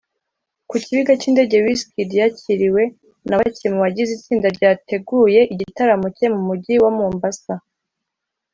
Ku 0.69 0.75
kibiga 0.83 1.13
cy’indege 1.21 1.55
Wizkid 1.65 2.09
yakiriwe 2.19 2.83
na 3.27 3.35
bake 3.39 3.65
mu 3.73 3.79
bagize 3.85 4.11
itsinda 4.13 4.47
ryateguye 4.57 5.39
igitaramo 5.53 6.07
cye 6.17 6.27
mu 6.35 6.41
Mujyi 6.47 6.75
wa 6.83 6.91
Mombasa 6.97 7.53